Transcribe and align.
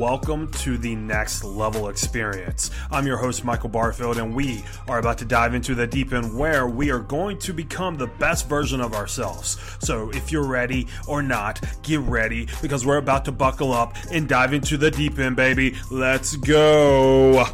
welcome 0.00 0.50
to 0.52 0.76
the 0.78 0.96
next 0.96 1.44
level 1.44 1.90
experience. 1.90 2.70
I'm 2.90 3.06
your 3.06 3.18
host, 3.18 3.44
Michael 3.44 3.68
Barfield, 3.68 4.16
and 4.16 4.34
we 4.34 4.64
are 4.88 4.98
about 4.98 5.18
to 5.18 5.26
dive 5.26 5.52
into 5.52 5.74
the 5.74 5.86
deep 5.86 6.14
end 6.14 6.34
where 6.38 6.66
we 6.66 6.90
are 6.90 7.00
going 7.00 7.36
to 7.40 7.52
become 7.52 7.98
the 7.98 8.06
best 8.06 8.48
version 8.48 8.80
of 8.80 8.94
ourselves. 8.94 9.58
So, 9.80 10.08
if 10.12 10.32
you're 10.32 10.46
ready 10.46 10.86
or 11.06 11.22
not, 11.22 11.60
get 11.82 12.00
ready 12.00 12.48
because 12.62 12.86
we're 12.86 12.96
about 12.96 13.26
to 13.26 13.32
buckle 13.32 13.74
up 13.74 13.94
and 14.10 14.26
dive 14.26 14.54
into 14.54 14.78
the 14.78 14.90
deep 14.90 15.18
end, 15.18 15.36
baby. 15.36 15.76
Let's 15.90 16.34
go. 16.34 17.44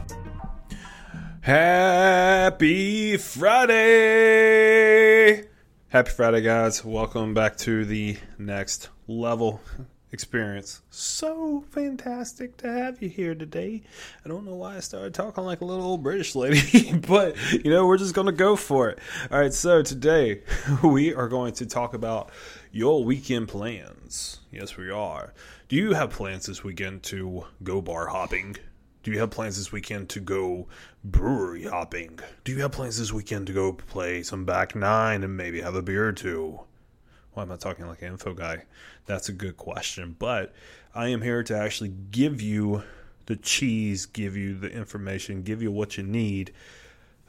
Happy 1.41 3.17
Friday! 3.17 3.89
Happy 5.89 6.11
Friday, 6.11 6.43
guys. 6.43 6.85
Welcome 6.85 7.35
back 7.35 7.57
to 7.57 7.85
the 7.85 8.19
next 8.39 8.91
level 9.09 9.61
experience. 10.13 10.83
So 10.91 11.65
fantastic 11.71 12.57
to 12.59 12.71
have 12.71 13.03
you 13.03 13.09
here 13.09 13.35
today. 13.35 13.83
I 14.25 14.29
don't 14.29 14.45
know 14.45 14.55
why 14.55 14.77
I 14.77 14.81
started 14.81 15.15
talking 15.15 15.45
like 15.45 15.61
a 15.61 15.65
little 15.65 15.85
old 15.85 16.03
British 16.03 16.35
lady, 16.35 16.93
but 17.09 17.37
you 17.53 17.71
know, 17.71 17.87
we're 17.87 17.99
just 17.99 18.15
going 18.15 18.27
to 18.27 18.33
go 18.33 18.57
for 18.57 18.89
it. 18.91 18.99
All 19.31 19.39
right, 19.39 19.53
so 19.53 19.83
today 19.83 20.43
we 20.83 21.15
are 21.15 21.29
going 21.29 21.55
to 21.55 21.67
talk 21.67 21.95
about 21.95 22.31
your 22.73 23.05
weekend 23.05 23.49
plans. 23.49 24.41
Yes, 24.51 24.77
we 24.77 24.91
are. 24.91 25.33
Do 25.69 25.77
you 25.77 25.95
have 25.95 26.11
plans 26.11 26.47
this 26.47 26.63
weekend 26.63 27.03
to 27.05 27.45
go 27.63 27.83
bar 27.83 28.07
hopping? 28.07 28.57
Do 29.03 29.13
you 29.13 29.21
have 29.21 29.31
plans 29.31 29.57
this 29.57 29.71
weekend 29.71 30.09
to 30.11 30.21
go 30.21 30.67
brewery 31.05 31.65
hopping? 31.65 32.19
Do 32.45 32.53
you 32.53 32.63
have 32.63 32.73
plans 32.73 32.99
this 32.99 33.13
weekend 33.13 33.47
to 33.47 33.53
go 33.53 33.73
play 33.73 34.23
some 34.23 34.45
back 34.45 34.75
nine 34.75 35.23
and 35.23 35.37
maybe 35.37 35.61
have 35.61 35.77
a 35.77 35.83
beer 35.83 36.09
or 36.09 36.13
two? 36.13 36.61
Why 37.37 37.43
am 37.43 37.53
I 37.53 37.57
talking 37.57 37.87
like 37.87 38.01
an 38.01 38.13
info 38.13 38.33
guy? 38.33 38.63
That's 39.05 39.29
a 39.29 39.33
good 39.33 39.59
question. 39.59 40.17
But 40.19 40.55
I 40.95 41.09
am 41.09 41.21
here 41.21 41.43
to 41.43 41.55
actually 41.55 41.93
give 42.11 42.41
you 42.41 42.83
the 43.27 43.37
cheese, 43.37 44.07
give 44.07 44.39
you 44.39 44.55
the 44.55 44.71
information, 44.71 45.43
give 45.43 45.61
you 45.61 45.71
what 45.71 45.99
you 45.99 46.03
need 46.03 46.55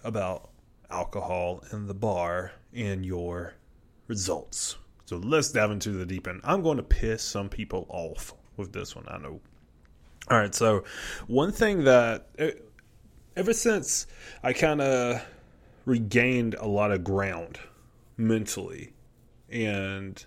about 0.05 0.49
alcohol 0.89 1.61
and 1.71 1.89
the 1.89 1.93
bar 1.93 2.53
and 2.73 3.05
your 3.05 3.55
results. 4.07 4.77
So 5.07 5.17
let's 5.17 5.51
dive 5.51 5.71
into 5.71 5.91
the 5.91 6.05
deep 6.05 6.25
end. 6.29 6.39
I'm 6.45 6.61
going 6.61 6.77
to 6.77 6.83
piss 6.83 7.21
some 7.21 7.49
people 7.49 7.85
off 7.89 8.33
with 8.55 8.71
this 8.71 8.95
one, 8.95 9.03
I 9.09 9.17
know. 9.17 9.41
All 10.31 10.37
right, 10.37 10.55
so 10.55 10.85
one 11.27 11.51
thing 11.51 11.83
that 11.83 12.29
ever 13.35 13.51
since 13.51 14.07
I 14.41 14.53
kind 14.53 14.79
of 14.79 15.21
regained 15.83 16.53
a 16.53 16.65
lot 16.65 16.93
of 16.93 17.03
ground 17.03 17.59
mentally 18.15 18.93
and 19.49 20.25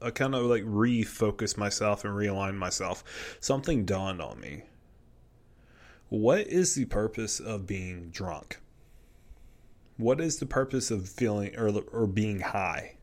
I 0.00 0.10
kind 0.10 0.34
of 0.34 0.44
like 0.44 0.62
refocus 0.62 1.56
myself 1.56 2.04
and 2.04 2.14
realign 2.14 2.56
myself, 2.56 3.02
something 3.40 3.84
dawned 3.84 4.22
on 4.22 4.40
me. 4.40 4.64
What 6.08 6.46
is 6.46 6.74
the 6.74 6.84
purpose 6.84 7.40
of 7.40 7.66
being 7.66 8.10
drunk? 8.10 8.60
What 9.96 10.20
is 10.20 10.38
the 10.38 10.46
purpose 10.46 10.90
of 10.90 11.08
feeling 11.08 11.56
or 11.56 11.68
or 11.92 12.06
being 12.06 12.40
high? 12.40 12.96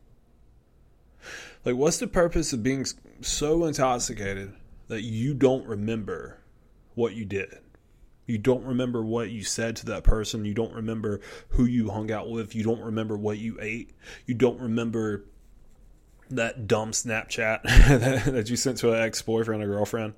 Like 1.64 1.76
what's 1.76 1.98
the 1.98 2.06
purpose 2.06 2.52
of 2.52 2.62
being 2.62 2.86
so 3.20 3.64
intoxicated 3.64 4.54
that 4.88 5.02
you 5.02 5.34
don't 5.34 5.66
remember 5.66 6.40
what 6.94 7.14
you 7.14 7.24
did? 7.24 7.58
You 8.26 8.38
don't 8.38 8.64
remember 8.64 9.04
what 9.04 9.30
you 9.30 9.44
said 9.44 9.76
to 9.76 9.86
that 9.86 10.02
person. 10.02 10.44
You 10.44 10.54
don't 10.54 10.72
remember 10.72 11.20
who 11.50 11.64
you 11.64 11.90
hung 11.90 12.10
out 12.10 12.28
with. 12.28 12.56
You 12.56 12.64
don't 12.64 12.80
remember 12.80 13.16
what 13.16 13.38
you 13.38 13.56
ate. 13.60 13.92
You 14.24 14.34
don't 14.34 14.60
remember 14.60 15.26
that 16.30 16.66
dumb 16.66 16.92
Snapchat 16.92 17.62
that 18.32 18.50
you 18.50 18.56
sent 18.56 18.78
to 18.78 18.92
an 18.92 19.00
ex 19.00 19.22
boyfriend 19.22 19.62
or 19.62 19.66
girlfriend? 19.66 20.14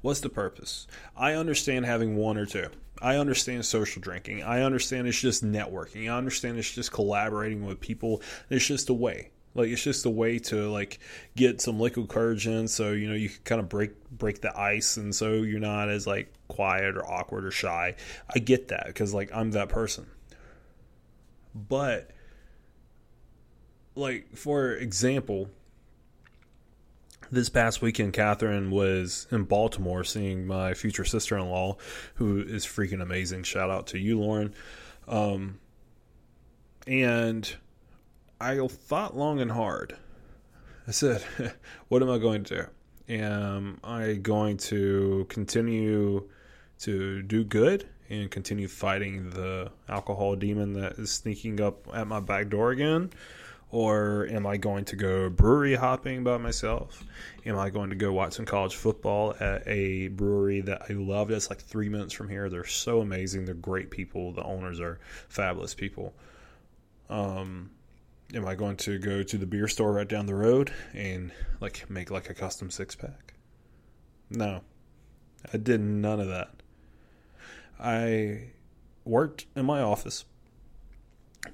What's 0.00 0.20
the 0.20 0.28
purpose? 0.28 0.86
I 1.16 1.34
understand 1.34 1.86
having 1.86 2.16
one 2.16 2.36
or 2.36 2.46
two. 2.46 2.68
I 3.02 3.16
understand 3.16 3.64
social 3.66 4.00
drinking. 4.00 4.42
I 4.42 4.62
understand 4.62 5.06
it's 5.06 5.20
just 5.20 5.44
networking. 5.44 6.10
I 6.10 6.16
understand 6.16 6.58
it's 6.58 6.70
just 6.70 6.92
collaborating 6.92 7.66
with 7.66 7.80
people. 7.80 8.22
It's 8.48 8.66
just 8.66 8.88
a 8.88 8.94
way. 8.94 9.30
Like 9.54 9.68
it's 9.68 9.82
just 9.82 10.04
a 10.04 10.10
way 10.10 10.38
to 10.40 10.70
like 10.70 10.98
get 11.34 11.60
some 11.60 11.80
liquid 11.80 12.08
courage 12.08 12.46
in, 12.46 12.68
so 12.68 12.92
you 12.92 13.08
know 13.08 13.14
you 13.14 13.30
can 13.30 13.42
kind 13.44 13.60
of 13.60 13.68
break 13.68 13.92
break 14.10 14.42
the 14.42 14.56
ice, 14.58 14.98
and 14.98 15.14
so 15.14 15.32
you're 15.32 15.60
not 15.60 15.88
as 15.88 16.06
like 16.06 16.32
quiet 16.48 16.96
or 16.96 17.06
awkward 17.06 17.46
or 17.46 17.50
shy. 17.50 17.96
I 18.34 18.38
get 18.38 18.68
that 18.68 18.86
because 18.86 19.14
like 19.14 19.30
I'm 19.34 19.52
that 19.52 19.70
person. 19.70 20.06
But 21.54 22.10
like 23.96 24.36
for 24.36 24.72
example, 24.72 25.50
this 27.30 27.48
past 27.48 27.82
weekend, 27.82 28.12
Catherine 28.12 28.70
was 28.70 29.26
in 29.30 29.44
Baltimore 29.44 30.04
seeing 30.04 30.46
my 30.46 30.74
future 30.74 31.04
sister 31.04 31.36
in 31.36 31.48
law, 31.48 31.76
who 32.14 32.38
is 32.40 32.64
freaking 32.64 33.02
amazing. 33.02 33.42
Shout 33.42 33.70
out 33.70 33.88
to 33.88 33.98
you, 33.98 34.20
Lauren. 34.20 34.54
Um, 35.08 35.58
and 36.86 37.52
I 38.40 38.64
thought 38.66 39.16
long 39.16 39.40
and 39.40 39.50
hard. 39.50 39.96
I 40.86 40.92
said, 40.92 41.22
What 41.88 42.02
am 42.02 42.10
I 42.10 42.18
going 42.18 42.44
to 42.44 42.56
do? 42.56 43.14
Am 43.14 43.80
I 43.82 44.14
going 44.14 44.56
to 44.58 45.26
continue 45.28 46.28
to 46.80 47.22
do 47.22 47.44
good 47.44 47.88
and 48.08 48.30
continue 48.30 48.68
fighting 48.68 49.30
the 49.30 49.70
alcohol 49.88 50.36
demon 50.36 50.74
that 50.74 50.92
is 50.92 51.10
sneaking 51.10 51.60
up 51.60 51.88
at 51.94 52.06
my 52.06 52.20
back 52.20 52.48
door 52.48 52.70
again? 52.70 53.10
Or 53.72 54.26
am 54.30 54.46
I 54.46 54.56
going 54.56 54.84
to 54.86 54.96
go 54.96 55.28
brewery 55.28 55.74
hopping 55.74 56.22
by 56.22 56.38
myself? 56.38 57.04
Am 57.44 57.58
I 57.58 57.68
going 57.70 57.90
to 57.90 57.96
go 57.96 58.12
watch 58.12 58.34
some 58.34 58.44
college 58.44 58.76
football 58.76 59.34
at 59.40 59.66
a 59.66 60.08
brewery 60.08 60.60
that 60.62 60.82
I 60.88 60.92
love 60.92 61.28
that's 61.28 61.50
like 61.50 61.60
three 61.60 61.88
minutes 61.88 62.14
from 62.14 62.28
here? 62.28 62.48
They're 62.48 62.64
so 62.64 63.00
amazing. 63.00 63.44
They're 63.44 63.54
great 63.54 63.90
people. 63.90 64.32
The 64.32 64.44
owners 64.44 64.80
are 64.80 65.00
fabulous 65.28 65.74
people. 65.74 66.14
Um, 67.10 67.70
am 68.34 68.46
I 68.46 68.54
going 68.54 68.76
to 68.78 68.98
go 68.98 69.22
to 69.22 69.38
the 69.38 69.46
beer 69.46 69.68
store 69.68 69.92
right 69.92 70.08
down 70.08 70.26
the 70.26 70.34
road 70.34 70.72
and 70.94 71.32
like 71.60 71.88
make 71.90 72.10
like 72.10 72.30
a 72.30 72.34
custom 72.34 72.70
six 72.70 72.94
pack? 72.94 73.34
No, 74.30 74.62
I 75.52 75.56
did 75.56 75.80
none 75.80 76.20
of 76.20 76.28
that. 76.28 76.50
I 77.78 78.48
worked 79.04 79.46
in 79.54 79.66
my 79.66 79.80
office, 79.82 80.24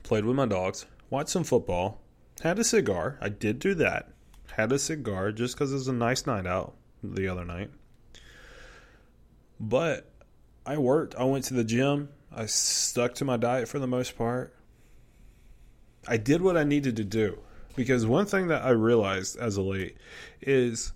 played 0.03 0.25
with 0.25 0.37
my 0.37 0.47
dogs, 0.47 0.87
watched 1.13 1.29
some 1.29 1.45
football, 1.45 2.01
had 2.43 2.59
a 2.59 2.65
cigar. 2.65 3.19
I 3.21 3.29
did 3.29 3.59
do 3.59 3.75
that. 3.75 4.09
Had 4.53 4.73
a 4.73 4.79
cigar 4.79 5.31
just 5.31 5.55
because 5.55 5.71
it 5.71 5.75
was 5.75 5.87
a 5.87 5.93
nice 5.93 6.27
night 6.27 6.47
out 6.47 6.75
the 7.05 7.29
other 7.29 7.45
night. 7.45 7.71
But 9.61 10.11
I 10.65 10.79
worked. 10.79 11.15
I 11.15 11.25
went 11.25 11.45
to 11.45 11.55
the 11.55 11.65
gym. 11.65 12.09
I 12.35 12.47
stuck 12.47 13.15
to 13.17 13.27
my 13.27 13.37
diet 13.37 13.69
for 13.69 13.79
the 13.79 13.87
most 13.87 14.17
part. 14.17 14.55
I 16.09 16.17
did 16.17 16.41
what 16.41 16.57
I 16.57 16.65
needed 16.65 16.97
to 16.97 17.05
do. 17.05 17.39
Because 17.77 18.07
one 18.07 18.27
thing 18.27 18.49
that 18.49 18.65
I 18.65 18.71
realized 18.71 19.37
as 19.37 19.57
a 19.57 19.63
late 19.63 19.99
is 20.41 20.93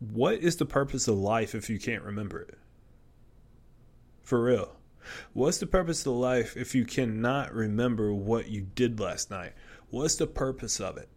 what 0.00 0.34
is 0.34 0.56
the 0.56 0.66
purpose 0.66 1.06
of 1.06 1.16
life 1.16 1.54
if 1.54 1.70
you 1.70 1.78
can't 1.78 2.02
remember 2.02 2.40
it? 2.40 2.58
For 4.24 4.42
real. 4.42 4.76
What's 5.32 5.58
the 5.58 5.66
purpose 5.66 6.04
of 6.06 6.12
life 6.12 6.56
if 6.56 6.74
you 6.74 6.84
cannot 6.84 7.52
remember 7.54 8.12
what 8.12 8.48
you 8.48 8.62
did 8.62 9.00
last 9.00 9.30
night? 9.30 9.52
What's 9.90 10.16
the 10.16 10.26
purpose 10.26 10.80
of 10.80 10.96
it? 10.96 11.08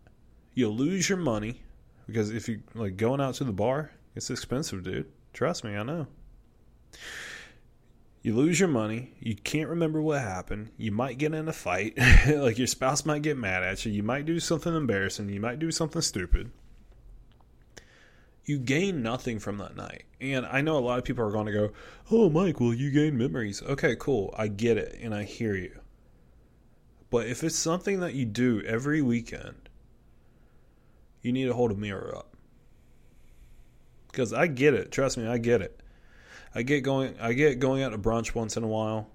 You'll 0.53 0.75
lose 0.75 1.09
your 1.09 1.17
money 1.17 1.61
because 2.07 2.31
if 2.31 2.47
you 2.47 2.61
like 2.73 2.97
going 2.97 3.21
out 3.21 3.35
to 3.35 3.43
the 3.43 3.53
bar, 3.53 3.91
it's 4.15 4.29
expensive, 4.29 4.83
dude. 4.83 5.11
Trust 5.33 5.63
me, 5.63 5.75
I 5.75 5.83
know. 5.83 6.07
You 8.23 8.35
lose 8.35 8.59
your 8.59 8.69
money. 8.69 9.13
You 9.19 9.35
can't 9.35 9.69
remember 9.69 10.01
what 10.01 10.21
happened. 10.21 10.71
You 10.77 10.91
might 10.91 11.17
get 11.17 11.33
in 11.33 11.47
a 11.47 11.53
fight. 11.53 11.97
like 12.27 12.57
your 12.57 12.67
spouse 12.67 13.05
might 13.05 13.21
get 13.21 13.37
mad 13.37 13.63
at 13.63 13.85
you. 13.85 13.91
You 13.91 14.03
might 14.03 14.25
do 14.25 14.39
something 14.39 14.75
embarrassing. 14.75 15.29
You 15.29 15.39
might 15.39 15.59
do 15.59 15.71
something 15.71 16.01
stupid. 16.01 16.51
You 18.47 18.57
gain 18.57 19.03
nothing 19.03 19.39
from 19.39 19.57
that 19.57 19.75
night. 19.75 20.05
And 20.21 20.45
I 20.45 20.61
know 20.61 20.77
a 20.77 20.79
lot 20.79 20.97
of 20.97 21.03
people 21.03 21.25
are 21.25 21.31
going 21.31 21.47
to 21.47 21.51
go, 21.51 21.71
Oh, 22.09 22.29
Mike, 22.29 22.61
well, 22.61 22.73
you 22.73 22.91
gain 22.91 23.17
memories. 23.17 23.61
Okay, 23.61 23.97
cool. 23.99 24.33
I 24.37 24.47
get 24.47 24.77
it. 24.77 24.97
And 25.01 25.13
I 25.13 25.23
hear 25.23 25.53
you. 25.53 25.77
But 27.09 27.27
if 27.27 27.43
it's 27.43 27.57
something 27.57 27.99
that 27.99 28.13
you 28.13 28.23
do 28.23 28.61
every 28.61 29.01
weekend, 29.01 29.67
you 31.21 31.33
need 31.33 31.45
to 31.45 31.53
hold 31.53 31.71
a 31.71 31.75
mirror 31.75 32.15
up. 32.15 32.37
Because 34.07 34.31
I 34.31 34.47
get 34.47 34.73
it. 34.73 34.93
Trust 34.93 35.17
me, 35.17 35.27
I 35.27 35.37
get 35.37 35.61
it. 35.61 35.81
I 36.55 36.61
get 36.61 36.81
going. 36.81 37.15
I 37.19 37.33
get 37.33 37.59
going 37.59 37.83
out 37.83 37.91
to 37.91 37.97
brunch 37.97 38.33
once 38.33 38.55
in 38.55 38.63
a 38.63 38.67
while. 38.67 39.09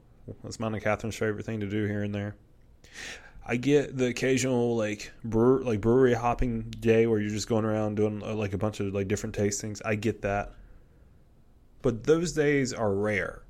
That's 0.45 0.61
mine 0.61 0.75
and 0.75 0.83
Catherine's 0.83 1.17
favorite 1.17 1.47
thing 1.47 1.61
to 1.61 1.67
do 1.67 1.87
here 1.87 2.03
and 2.03 2.15
there. 2.15 2.37
I 3.45 3.57
get 3.57 3.97
the 3.97 4.07
occasional 4.07 4.77
like 4.77 5.13
brewer, 5.25 5.63
like 5.63 5.81
brewery 5.81 6.15
hopping 6.15 6.63
day 6.63 7.07
where 7.07 7.19
you're 7.19 7.31
just 7.31 7.49
going 7.49 7.65
around 7.65 7.97
doing 7.97 8.23
uh, 8.23 8.35
like 8.35 8.53
a 8.53 8.59
bunch 8.59 8.81
of 8.81 8.95
like 8.95 9.09
different 9.09 9.37
tastings. 9.37 9.83
I 9.85 9.97
get 9.97 10.23
that, 10.23 10.53
but 11.83 12.05
those 12.05 12.33
days 12.33 12.73
are 12.73 12.95
rare. 12.95 13.43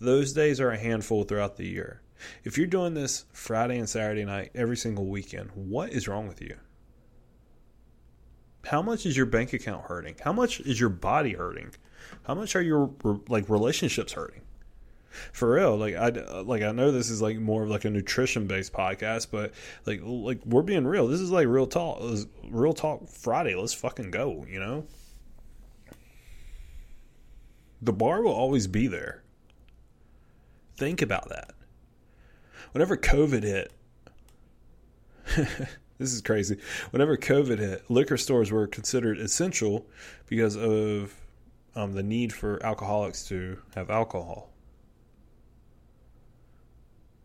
Those 0.00 0.32
days 0.32 0.60
are 0.60 0.70
a 0.70 0.78
handful 0.78 1.24
throughout 1.24 1.56
the 1.56 1.66
year. 1.66 2.02
If 2.44 2.58
you're 2.58 2.66
doing 2.66 2.94
this 2.94 3.24
Friday 3.32 3.78
and 3.78 3.88
Saturday 3.88 4.24
night 4.24 4.50
every 4.54 4.76
single 4.76 5.06
weekend, 5.06 5.50
what 5.54 5.90
is 5.90 6.08
wrong 6.08 6.28
with 6.28 6.40
you? 6.40 6.56
How 8.66 8.82
much 8.82 9.06
is 9.06 9.16
your 9.16 9.26
bank 9.26 9.52
account 9.52 9.86
hurting? 9.86 10.16
How 10.22 10.32
much 10.32 10.60
is 10.60 10.78
your 10.78 10.88
body 10.88 11.32
hurting? 11.32 11.72
How 12.24 12.34
much 12.34 12.54
are 12.54 12.62
your 12.62 12.90
like 13.28 13.48
relationships 13.48 14.12
hurting? 14.12 14.42
For 15.32 15.52
real, 15.54 15.76
like 15.76 15.94
I 15.94 16.08
like 16.42 16.62
I 16.62 16.72
know 16.72 16.90
this 16.90 17.10
is 17.10 17.20
like 17.20 17.38
more 17.38 17.62
of 17.62 17.68
like 17.70 17.84
a 17.84 17.90
nutrition 17.90 18.46
based 18.46 18.72
podcast, 18.72 19.28
but 19.30 19.52
like 19.86 20.00
like 20.02 20.44
we're 20.44 20.62
being 20.62 20.86
real. 20.86 21.06
This 21.08 21.20
is 21.20 21.30
like 21.30 21.46
real 21.46 21.66
talk. 21.66 22.02
Real 22.44 22.72
talk 22.72 23.08
Friday. 23.08 23.54
Let's 23.54 23.74
fucking 23.74 24.10
go. 24.10 24.46
You 24.48 24.60
know, 24.60 24.86
the 27.80 27.92
bar 27.92 28.22
will 28.22 28.32
always 28.32 28.66
be 28.66 28.86
there. 28.86 29.22
Think 30.76 31.02
about 31.02 31.28
that. 31.28 31.52
Whenever 32.72 32.96
COVID 32.96 33.42
hit, 33.42 33.72
this 35.98 36.12
is 36.12 36.22
crazy. 36.22 36.58
Whenever 36.90 37.16
COVID 37.16 37.58
hit, 37.58 37.90
liquor 37.90 38.16
stores 38.16 38.50
were 38.50 38.66
considered 38.66 39.18
essential 39.18 39.86
because 40.26 40.56
of 40.56 41.14
um, 41.74 41.92
the 41.92 42.02
need 42.02 42.32
for 42.32 42.64
alcoholics 42.64 43.24
to 43.28 43.58
have 43.74 43.90
alcohol. 43.90 44.51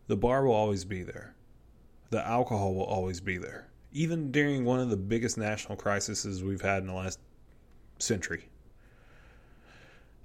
The 0.08 0.16
bar 0.16 0.44
will 0.44 0.54
always 0.54 0.84
be 0.84 1.02
there. 1.02 1.34
The 2.10 2.26
alcohol 2.26 2.74
will 2.74 2.84
always 2.84 3.20
be 3.20 3.38
there. 3.38 3.68
Even 3.92 4.32
during 4.32 4.64
one 4.64 4.80
of 4.80 4.90
the 4.90 4.96
biggest 4.96 5.38
national 5.38 5.76
crises 5.76 6.42
we've 6.42 6.60
had 6.60 6.82
in 6.82 6.88
the 6.88 6.94
last 6.94 7.20
century, 7.98 8.48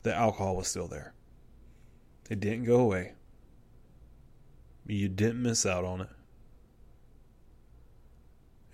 the 0.02 0.16
alcohol 0.16 0.56
was 0.56 0.68
still 0.68 0.88
there. 0.88 1.14
It 2.30 2.40
didn't 2.40 2.64
go 2.64 2.80
away. 2.80 3.14
You 4.88 5.08
didn't 5.10 5.42
miss 5.42 5.66
out 5.66 5.86
on 5.86 6.02
it. 6.02 6.10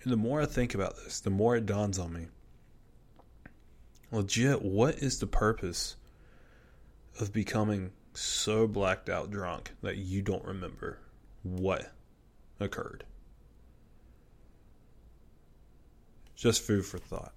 And 0.02 0.12
the 0.12 0.16
more 0.16 0.40
I 0.40 0.46
think 0.46 0.74
about 0.74 0.96
this, 0.96 1.20
the 1.20 1.30
more 1.30 1.56
it 1.56 1.66
dawns 1.66 1.98
on 1.98 2.12
me 2.12 2.28
legit, 4.12 4.62
what 4.62 4.96
is 4.96 5.18
the 5.18 5.26
purpose 5.26 5.96
of 7.18 7.32
becoming 7.32 7.92
so 8.12 8.66
blacked 8.66 9.08
out 9.08 9.30
drunk 9.30 9.72
that 9.82 9.96
you 9.96 10.22
don't 10.22 10.44
remember 10.44 10.98
what 11.42 11.92
occurred? 12.58 13.04
Just 16.36 16.62
food 16.62 16.84
for 16.84 16.98
thought. 16.98 17.32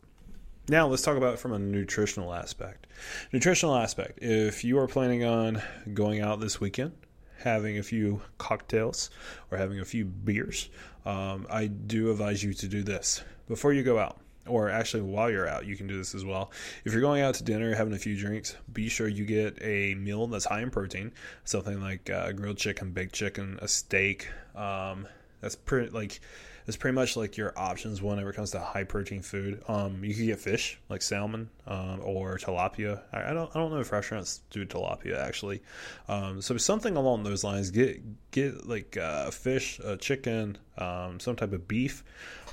Now 0.69 0.87
let's 0.87 1.01
talk 1.01 1.17
about 1.17 1.33
it 1.33 1.39
from 1.39 1.51
a 1.51 1.59
nutritional 1.59 2.33
aspect. 2.33 2.87
Nutritional 3.33 3.75
aspect. 3.75 4.19
If 4.21 4.63
you 4.63 4.79
are 4.79 4.87
planning 4.87 5.25
on 5.25 5.61
going 5.93 6.21
out 6.21 6.39
this 6.39 6.61
weekend, 6.61 6.93
having 7.39 7.77
a 7.77 7.83
few 7.83 8.21
cocktails 8.37 9.09
or 9.51 9.57
having 9.57 9.81
a 9.81 9.85
few 9.85 10.05
beers, 10.05 10.69
um, 11.05 11.45
I 11.49 11.67
do 11.67 12.11
advise 12.11 12.41
you 12.43 12.53
to 12.53 12.67
do 12.67 12.81
this 12.81 13.21
before 13.49 13.73
you 13.73 13.83
go 13.83 13.99
out 13.99 14.22
or 14.47 14.69
actually 14.69 15.03
while 15.03 15.29
you're 15.29 15.47
out, 15.47 15.65
you 15.65 15.75
can 15.75 15.87
do 15.87 15.97
this 15.97 16.13
as 16.13 16.25
well. 16.25 16.51
If 16.85 16.91
you're 16.91 17.01
going 17.01 17.21
out 17.21 17.35
to 17.35 17.43
dinner, 17.43 17.73
having 17.75 17.93
a 17.93 17.99
few 17.99 18.17
drinks, 18.17 18.55
be 18.71 18.89
sure 18.89 19.07
you 19.07 19.25
get 19.25 19.57
a 19.61 19.95
meal 19.95 20.27
that's 20.27 20.45
high 20.45 20.61
in 20.61 20.69
protein, 20.69 21.11
something 21.45 21.81
like 21.81 22.09
uh, 22.09 22.31
grilled 22.33 22.57
chicken, 22.57 22.91
baked 22.91 23.13
chicken, 23.13 23.59
a 23.61 23.67
steak. 23.67 24.29
Um, 24.55 25.07
that's 25.41 25.55
pretty 25.55 25.89
like 25.89 26.19
it's 26.65 26.77
pretty 26.77 26.95
much 26.95 27.17
like 27.17 27.37
your 27.37 27.53
options 27.57 28.01
whenever 28.01 28.29
it 28.29 28.35
comes 28.35 28.51
to 28.51 28.59
high 28.59 28.83
protein 28.83 29.21
food. 29.21 29.61
Um, 29.67 30.03
you 30.03 30.13
can 30.13 30.25
get 30.25 30.39
fish 30.39 30.79
like 30.89 31.01
salmon 31.01 31.49
um, 31.67 31.99
or 32.03 32.37
tilapia. 32.37 33.01
I, 33.11 33.31
I, 33.31 33.33
don't 33.33 33.49
I 33.55 33.59
don't 33.59 33.71
know 33.71 33.79
if 33.79 33.91
restaurants 33.91 34.41
do 34.49 34.65
tilapia 34.65 35.21
actually. 35.21 35.61
Um, 36.07 36.41
so 36.41 36.57
something 36.57 36.95
along 36.95 37.23
those 37.23 37.43
lines. 37.43 37.71
Get 37.71 38.01
get 38.31 38.67
like 38.67 38.97
uh, 38.97 39.31
fish, 39.31 39.79
uh, 39.83 39.97
chicken, 39.97 40.57
um, 40.77 41.19
some 41.19 41.35
type 41.35 41.53
of 41.53 41.67
beef, 41.67 42.03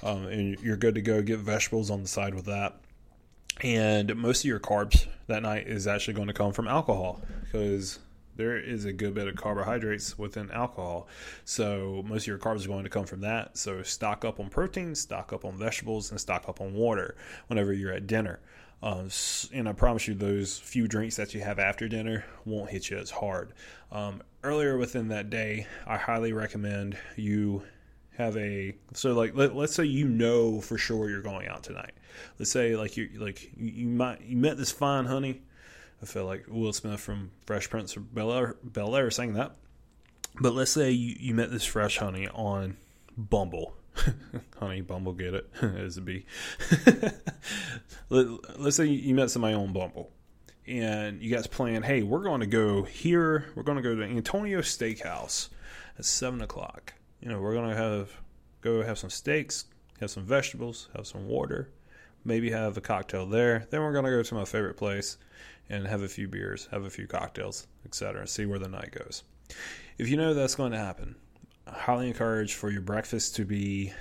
um, 0.02 0.26
and 0.26 0.58
you're 0.60 0.76
good 0.76 0.96
to 0.96 1.02
go. 1.02 1.22
Get 1.22 1.38
vegetables 1.38 1.90
on 1.90 2.02
the 2.02 2.08
side 2.08 2.34
with 2.34 2.46
that. 2.46 2.76
And 3.62 4.16
most 4.16 4.40
of 4.40 4.46
your 4.46 4.60
carbs 4.60 5.06
that 5.26 5.42
night 5.42 5.66
is 5.66 5.86
actually 5.86 6.14
going 6.14 6.28
to 6.28 6.34
come 6.34 6.52
from 6.52 6.66
alcohol 6.66 7.20
because 7.44 7.98
there 8.40 8.58
is 8.58 8.86
a 8.86 8.92
good 8.92 9.12
bit 9.12 9.28
of 9.28 9.36
carbohydrates 9.36 10.18
within 10.18 10.50
alcohol. 10.50 11.08
So 11.44 12.02
most 12.06 12.22
of 12.22 12.26
your 12.28 12.38
carbs 12.38 12.64
are 12.64 12.68
going 12.68 12.84
to 12.84 12.90
come 12.90 13.04
from 13.04 13.20
that. 13.20 13.58
So 13.58 13.82
stock 13.82 14.24
up 14.24 14.40
on 14.40 14.48
protein, 14.48 14.94
stock 14.94 15.32
up 15.32 15.44
on 15.44 15.58
vegetables, 15.58 16.10
and 16.10 16.18
stock 16.18 16.48
up 16.48 16.60
on 16.60 16.72
water 16.72 17.16
whenever 17.48 17.72
you're 17.74 17.92
at 17.92 18.06
dinner. 18.06 18.40
Um, 18.82 19.10
and 19.52 19.68
I 19.68 19.74
promise 19.74 20.08
you, 20.08 20.14
those 20.14 20.58
few 20.58 20.88
drinks 20.88 21.16
that 21.16 21.34
you 21.34 21.42
have 21.42 21.58
after 21.58 21.86
dinner 21.86 22.24
won't 22.46 22.70
hit 22.70 22.88
you 22.88 22.96
as 22.96 23.10
hard. 23.10 23.52
Um, 23.92 24.22
earlier 24.42 24.78
within 24.78 25.08
that 25.08 25.28
day, 25.28 25.66
I 25.86 25.98
highly 25.98 26.32
recommend 26.32 26.96
you 27.16 27.62
have 28.16 28.36
a 28.36 28.74
so 28.92 29.12
like 29.12 29.34
let, 29.34 29.52
us 29.52 29.74
say 29.74 29.84
you 29.84 30.06
know 30.06 30.60
for 30.60 30.78
sure 30.78 31.10
you're 31.10 31.20
going 31.20 31.46
out 31.46 31.62
tonight. 31.62 31.92
Let's 32.38 32.50
say 32.50 32.74
like 32.74 32.96
you 32.96 33.10
like 33.18 33.50
you, 33.56 33.70
you 33.70 33.86
might 33.86 34.22
you 34.22 34.36
met 34.38 34.56
this 34.56 34.72
fine 34.72 35.04
honey 35.04 35.42
I 36.02 36.06
feel 36.06 36.24
like 36.24 36.46
Will 36.48 36.72
Smith 36.72 37.00
from 37.00 37.30
Fresh 37.46 37.70
Prince 37.70 37.96
of 37.96 38.14
Bel 38.14 38.96
Air, 38.96 39.10
saying 39.10 39.34
that. 39.34 39.56
But 40.40 40.54
let's 40.54 40.70
say 40.70 40.90
you, 40.90 41.16
you 41.18 41.34
met 41.34 41.50
this 41.50 41.64
fresh 41.64 41.98
honey 41.98 42.28
on 42.28 42.76
Bumble. 43.16 43.74
honey, 44.58 44.80
Bumble, 44.80 45.12
get 45.12 45.34
it? 45.34 45.50
As 45.62 45.96
a 45.96 46.00
bee. 46.00 46.24
Let, 48.08 48.26
us 48.66 48.76
say 48.76 48.86
you 48.86 49.14
met 49.14 49.30
somebody 49.30 49.54
on 49.54 49.72
Bumble 49.72 50.10
and 50.66 51.20
you 51.20 51.34
guys 51.34 51.46
plan, 51.46 51.82
hey, 51.82 52.02
we're 52.02 52.22
going 52.22 52.40
to 52.40 52.46
go 52.46 52.84
here. 52.84 53.46
We're 53.54 53.64
going 53.64 53.76
to 53.76 53.82
go 53.82 53.94
to 53.94 54.02
Antonio 54.02 54.60
Steakhouse 54.60 55.48
at 55.98 56.04
7 56.04 56.40
o'clock. 56.40 56.94
You 57.20 57.28
know, 57.28 57.40
we're 57.40 57.54
going 57.54 57.70
to 57.70 57.76
have 57.76 58.10
go 58.62 58.82
have 58.82 58.98
some 58.98 59.10
steaks, 59.10 59.64
have 60.00 60.10
some 60.10 60.24
vegetables, 60.24 60.88
have 60.94 61.06
some 61.06 61.26
water, 61.26 61.70
maybe 62.24 62.50
have 62.50 62.76
a 62.76 62.80
cocktail 62.80 63.26
there. 63.26 63.66
Then 63.70 63.82
we're 63.82 63.92
going 63.92 64.04
to 64.04 64.10
go 64.10 64.22
to 64.22 64.34
my 64.34 64.44
favorite 64.44 64.76
place 64.76 65.16
and 65.68 65.86
have 65.86 66.02
a 66.02 66.08
few 66.08 66.28
beers, 66.28 66.68
have 66.70 66.84
a 66.84 66.90
few 66.90 67.06
cocktails, 67.06 67.66
etc. 67.84 68.26
See 68.26 68.46
where 68.46 68.58
the 68.58 68.68
night 68.68 68.92
goes. 68.92 69.22
If 69.98 70.08
you 70.08 70.16
know 70.16 70.34
that's 70.34 70.54
going 70.54 70.72
to 70.72 70.78
happen, 70.78 71.16
I 71.66 71.72
highly 71.78 72.08
encourage 72.08 72.54
for 72.54 72.70
your 72.70 72.80
breakfast 72.80 73.36
to 73.36 73.44
be 73.44 73.92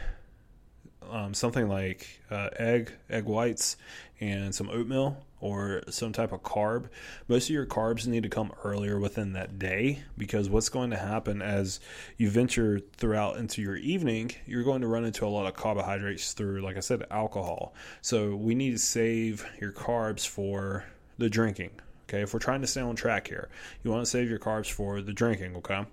um, 1.12 1.34
something 1.34 1.68
like 1.68 2.22
uh, 2.30 2.50
egg, 2.58 2.92
egg 3.10 3.26
whites, 3.26 3.78
and 4.20 4.54
some 4.54 4.70
oatmeal 4.70 5.24
or 5.42 5.82
some 5.90 6.12
type 6.12 6.32
of 6.32 6.44
carb. 6.44 6.90
Most 7.28 7.46
of 7.46 7.54
your 7.54 7.66
carbs 7.66 8.06
need 8.08 8.24
to 8.24 8.30
come 8.30 8.52
earlier 8.64 9.00
within 9.00 9.34
that 9.34 9.58
day 9.58 10.04
because 10.18 10.50
what's 10.50 10.70
going 10.70 10.90
to 10.90 10.98
happen 10.98 11.42
as 11.42 11.80
you 12.18 12.30
venture 12.30 12.80
throughout 12.98 13.38
into 13.38 13.62
your 13.62 13.78
evening, 13.78 14.32
you're 14.46 14.64
going 14.64 14.82
to 14.82 14.88
run 14.88 15.06
into 15.06 15.26
a 15.26 15.30
lot 15.30 15.48
of 15.48 15.56
carbohydrates 15.56 16.34
through, 16.34 16.62
like 16.62 16.78
I 16.78 16.82
said, 16.82 17.06
alcohol. 17.10 17.74
So 18.02 18.36
we 18.36 18.56
need 18.56 18.72
to 18.72 18.80
save 18.80 19.46
your 19.62 19.72
carbs 19.72 20.28
for 20.28 20.86
the 21.18 21.30
drinking. 21.30 21.72
Okay, 22.10 22.22
if 22.22 22.34
we're 22.34 22.40
trying 22.40 22.62
to 22.62 22.68
stay 22.68 22.82
on 22.82 22.96
track 22.96 23.28
here, 23.28 23.50
you 23.84 23.92
want 23.92 24.04
to 24.04 24.10
save 24.10 24.30
your 24.30 24.40
carbs 24.40 24.72
for 24.72 25.02
the 25.02 25.14
drinking. 25.14 25.56
Okay, 25.58 25.86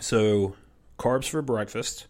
so 0.00 0.54
carbs 0.98 1.28
for 1.28 1.42
breakfast. 1.42 2.06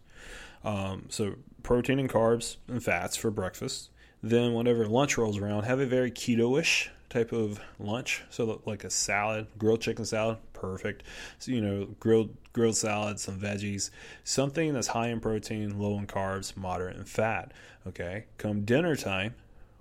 Um, 0.64 1.06
so 1.10 1.34
protein 1.62 1.98
and 1.98 2.08
carbs 2.08 2.56
and 2.68 2.82
fats 2.82 3.16
for 3.16 3.30
breakfast. 3.30 3.90
Then 4.22 4.54
whenever 4.54 4.86
lunch 4.86 5.18
rolls 5.18 5.38
around, 5.38 5.64
have 5.64 5.80
a 5.80 5.86
very 5.86 6.10
keto-ish 6.10 6.90
type 7.10 7.32
of 7.32 7.60
lunch. 7.78 8.22
So 8.30 8.60
like 8.64 8.84
a 8.84 8.90
salad, 8.90 9.46
grilled 9.58 9.80
chicken 9.80 10.04
salad, 10.04 10.38
perfect. 10.52 11.04
So 11.38 11.52
you 11.52 11.60
know, 11.60 11.86
grilled 12.00 12.34
grilled 12.52 12.76
salad, 12.76 13.20
some 13.20 13.38
veggies, 13.38 13.90
something 14.24 14.72
that's 14.72 14.88
high 14.88 15.08
in 15.08 15.20
protein, 15.20 15.78
low 15.78 15.98
in 15.98 16.06
carbs, 16.06 16.56
moderate 16.56 16.96
in 16.96 17.04
fat. 17.04 17.52
Okay. 17.86 18.24
Come 18.38 18.64
dinner 18.64 18.96
time, 18.96 19.34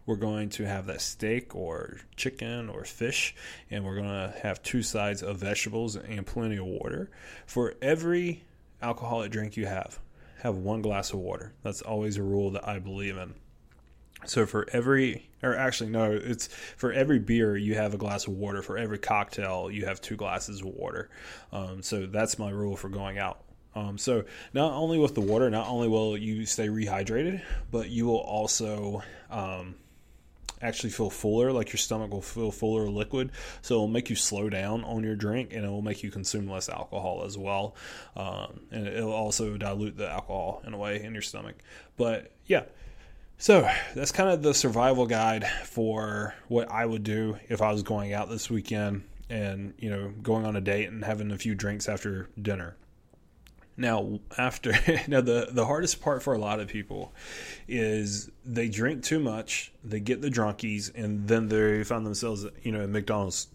we're 0.06 0.18
going 0.18 0.50
to 0.50 0.68
have 0.68 0.88
that 0.88 1.02
steak 1.02 1.56
or 1.56 2.00
chicken 2.16 2.70
or 2.70 2.84
fish, 2.84 3.34
and 3.72 3.86
we're 3.86 3.96
going 3.96 4.10
to 4.10 4.34
have 4.42 4.62
two 4.62 4.84
sides 4.84 5.24
of 5.24 5.38
vegetables 5.38 5.96
and 5.96 6.26
plenty 6.26 6.58
of 6.58 6.66
water. 6.66 7.10
For 7.46 7.76
every 7.82 8.44
alcoholic 8.82 9.32
drink 9.32 9.56
you 9.56 9.66
have, 9.66 10.00
have 10.44 10.58
one 10.58 10.82
glass 10.82 11.14
of 11.14 11.20
water. 11.20 11.54
That's 11.64 11.82
always 11.82 12.18
a 12.18 12.22
rule 12.22 12.52
that 12.52 12.68
I 12.68 12.78
believe 12.78 13.16
in. 13.16 13.34
So 14.26 14.46
for 14.46 14.68
every, 14.74 15.30
or 15.42 15.56
actually 15.56 15.90
no, 15.90 16.12
it's 16.12 16.48
for 16.76 16.92
every 16.92 17.18
beer 17.18 17.56
you 17.56 17.76
have 17.76 17.94
a 17.94 17.98
glass 17.98 18.28
of 18.28 18.34
water. 18.34 18.62
For 18.62 18.78
every 18.78 19.00
cocktail 19.00 19.72
you 19.72 19.86
have 19.86 20.02
two 20.02 20.18
glasses 20.18 20.60
of 20.60 20.68
water. 20.68 21.10
Um, 21.54 21.82
so 21.82 22.06
that's 22.08 22.38
my 22.38 22.50
rule 22.50 22.76
for 22.76 22.90
going 22.90 23.18
out. 23.18 23.42
Um, 23.74 23.98
so 23.98 24.26
not 24.54 24.74
only 24.74 25.00
with 25.00 25.16
the 25.16 25.22
water, 25.22 25.50
not 25.50 25.70
only 25.70 25.88
will 25.88 26.18
you 26.18 26.46
stay 26.46 26.68
rehydrated, 26.68 27.42
but 27.72 27.90
you 27.90 28.06
will 28.06 28.18
also 28.18 29.02
um, 29.32 29.76
actually 30.64 30.90
feel 30.90 31.10
fuller, 31.10 31.52
like 31.52 31.72
your 31.72 31.78
stomach 31.78 32.12
will 32.12 32.22
feel 32.22 32.52
fuller 32.52 32.88
liquid. 32.90 33.32
So 33.62 33.76
it'll 33.76 33.88
make 33.88 34.10
you 34.10 34.16
slow 34.16 34.50
down 34.50 34.84
on 34.84 35.04
your 35.04 35.16
drink 35.16 35.54
and 35.54 35.66
it 35.66 35.70
will 35.70 35.82
make 35.82 36.04
you 36.04 36.10
consume 36.10 36.50
less 36.50 36.70
alcohol 36.70 37.24
as 37.26 37.38
well. 37.38 37.76
Um, 38.16 38.62
and 38.72 38.88
it'll 38.88 39.12
also 39.12 39.58
dilute 39.58 39.98
the 39.98 40.10
alcohol 40.10 40.64
in 40.66 40.74
a 40.74 40.78
way 40.78 41.04
in 41.04 41.14
your 41.14 41.22
stomach. 41.22 41.56
But 41.98 42.32
yeah. 42.46 42.64
So 43.38 43.70
that's 43.94 44.12
kind 44.12 44.30
of 44.30 44.42
the 44.42 44.54
survival 44.54 45.06
guide 45.06 45.46
for 45.66 46.34
what 46.48 46.72
I 46.72 46.86
would 46.86 47.04
do 47.04 47.38
if 47.50 47.62
I 47.62 47.72
was 47.72 47.84
going 47.84 48.14
out 48.14 48.30
this 48.30 48.50
weekend 48.50 49.04
and, 49.30 49.74
you 49.78 49.90
know, 49.90 50.14
going 50.22 50.46
on 50.46 50.56
a 50.56 50.62
date 50.62 50.90
and 50.90 51.04
having 51.04 51.32
a 51.32 51.38
few 51.38 51.56
drinks 51.56 51.90
after 51.90 52.30
dinner. 52.42 52.78
Now, 53.76 54.20
after 54.38 54.72
now 55.08 55.22
the 55.22 55.48
the 55.52 55.66
hardest 55.66 56.02
part 56.02 56.22
for 56.22 56.34
a 56.34 56.38
lot 56.38 56.60
of 56.60 56.68
people 56.68 57.14
is 57.68 58.30
they 58.46 58.70
drink 58.70 59.04
too 59.04 59.20
much, 59.20 59.72
they 59.84 60.00
get 60.00 60.22
the 60.22 60.30
drunkies, 60.30 60.92
and 60.96 61.28
then 61.28 61.48
they 61.48 61.84
find 61.84 62.06
themselves, 62.06 62.46
you 62.62 62.72
know, 62.72 62.82
at 62.82 62.90
McDonald's 62.90 63.48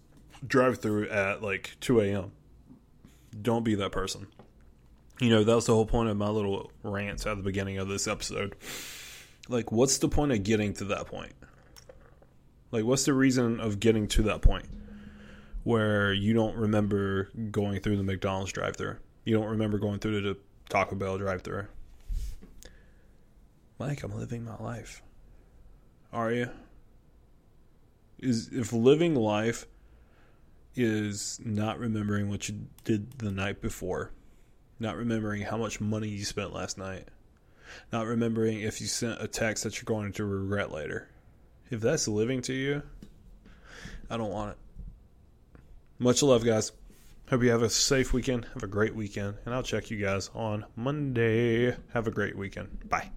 drive-through 0.45 1.09
at 1.09 1.41
like 1.41 1.75
two 1.79 2.01
a.m. 2.01 2.31
Don't 3.41 3.63
be 3.63 3.75
that 3.75 3.91
person. 3.91 4.27
You 5.21 5.29
know, 5.29 5.43
that 5.43 5.55
was 5.55 5.65
the 5.65 5.73
whole 5.73 5.85
point 5.85 6.09
of 6.09 6.17
my 6.17 6.29
little 6.29 6.71
rant 6.83 7.25
at 7.25 7.37
the 7.37 7.43
beginning 7.43 7.77
of 7.77 7.87
this 7.87 8.07
episode. 8.07 8.55
Like, 9.49 9.71
what's 9.71 9.97
the 9.97 10.07
point 10.07 10.31
of 10.31 10.43
getting 10.43 10.73
to 10.75 10.85
that 10.85 11.07
point? 11.07 11.33
Like, 12.71 12.85
what's 12.85 13.03
the 13.03 13.13
reason 13.13 13.59
of 13.59 13.79
getting 13.79 14.07
to 14.09 14.23
that 14.23 14.41
point 14.41 14.65
where 15.63 16.13
you 16.13 16.33
don't 16.33 16.55
remember 16.55 17.29
going 17.51 17.81
through 17.81 17.97
the 17.97 18.03
McDonald's 18.03 18.53
drive-through? 18.53 18.97
You 19.29 19.35
don't 19.35 19.49
remember 19.49 19.77
going 19.77 19.99
through 19.99 20.21
the 20.21 20.37
Taco 20.69 20.95
Bell 20.95 21.19
drive-through? 21.19 21.67
Mike, 23.77 24.01
I'm 24.01 24.17
living 24.17 24.43
my 24.43 24.57
life. 24.57 25.03
Are 26.11 26.31
you? 26.31 26.49
Is 28.17 28.49
if 28.51 28.73
living 28.73 29.13
life 29.13 29.67
is 30.75 31.39
not 31.45 31.77
remembering 31.77 32.27
what 32.27 32.49
you 32.49 32.61
did 32.85 33.19
the 33.19 33.29
night 33.29 33.61
before, 33.61 34.09
not 34.79 34.97
remembering 34.97 35.43
how 35.43 35.57
much 35.57 35.79
money 35.79 36.07
you 36.07 36.25
spent 36.25 36.51
last 36.51 36.79
night, 36.79 37.07
not 37.91 38.07
remembering 38.07 38.61
if 38.61 38.81
you 38.81 38.87
sent 38.87 39.21
a 39.21 39.27
text 39.27 39.63
that 39.63 39.75
you're 39.75 39.85
going 39.85 40.11
to 40.13 40.25
regret 40.25 40.71
later. 40.71 41.07
If 41.69 41.81
that's 41.81 42.07
living 42.07 42.41
to 42.41 42.53
you, 42.53 42.81
I 44.09 44.17
don't 44.17 44.31
want 44.31 44.53
it. 44.53 44.57
Much 45.99 46.23
love, 46.23 46.43
guys. 46.43 46.71
Hope 47.29 47.43
you 47.43 47.51
have 47.51 47.61
a 47.61 47.69
safe 47.69 48.11
weekend. 48.11 48.45
Have 48.55 48.63
a 48.63 48.67
great 48.67 48.95
weekend. 48.95 49.35
And 49.45 49.53
I'll 49.53 49.61
check 49.61 49.91
you 49.91 49.97
guys 49.97 50.31
on 50.33 50.65
Monday. 50.75 51.75
Have 51.93 52.07
a 52.07 52.11
great 52.11 52.35
weekend. 52.35 52.89
Bye. 52.89 53.11